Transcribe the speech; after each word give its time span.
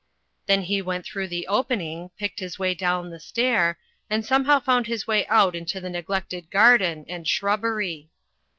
Then 0.47 0.63
he 0.63 0.81
went 0.81 1.05
through 1.05 1.27
the 1.27 1.45
opening, 1.45 2.09
picked 2.17 2.39
his 2.39 2.57
way 2.57 2.73
down 2.73 3.11
the 3.11 3.19
stair, 3.19 3.77
and 4.09 4.25
somehow 4.25 4.59
found 4.59 4.87
his 4.87 5.05
way 5.05 5.27
out 5.27 5.53
into 5.55 5.79
the 5.79 5.91
neglected 5.91 6.49
garden 6.49 7.05
and 7.07 7.27
shrubbery. 7.27 8.09